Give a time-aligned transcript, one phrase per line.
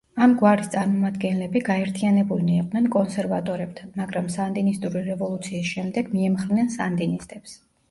[0.25, 7.59] ამ გვარის წარმომადგენლები გაერთიანებულნი იყვნენ კონსერვატორებთან, მაგრამ სანდინისტური რევოლუციის შემდეგ მიემხრნენ სანდინისტებს.